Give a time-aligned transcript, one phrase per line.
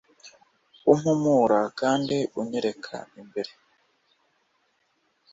[0.91, 3.51] umpumura kandi unyereka imbere